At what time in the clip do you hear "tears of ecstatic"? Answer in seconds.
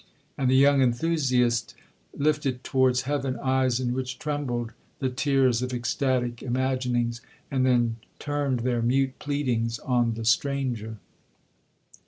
5.11-6.41